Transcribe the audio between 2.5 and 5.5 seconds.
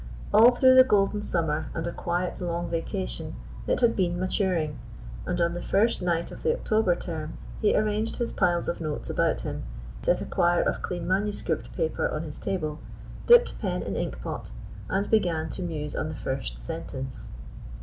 Vacation it had been maturing, and